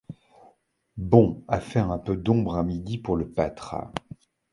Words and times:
Bon 0.97 1.43
à 1.47 1.59
faire 1.59 1.91
un 1.91 1.99
peu 1.99 2.17
d'ombre 2.17 2.57
à 2.57 2.63
midi 2.63 2.97
pour 2.97 3.15
le 3.15 3.31
pâtre 3.31 3.75